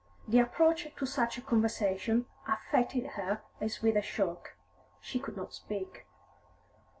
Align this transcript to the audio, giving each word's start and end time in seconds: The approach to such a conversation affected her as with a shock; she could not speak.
The 0.27 0.39
approach 0.39 0.87
to 0.95 1.05
such 1.05 1.37
a 1.37 1.43
conversation 1.43 2.25
affected 2.47 3.05
her 3.11 3.43
as 3.59 3.83
with 3.83 3.95
a 3.95 4.01
shock; 4.01 4.55
she 4.99 5.19
could 5.19 5.37
not 5.37 5.53
speak. 5.53 6.07